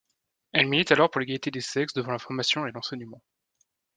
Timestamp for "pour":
1.11-1.19